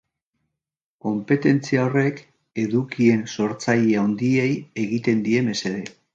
[1.07, 2.21] Konpetentzia horrek
[2.63, 4.49] edukien sortzaile handiei
[4.87, 5.87] egiten die mesede.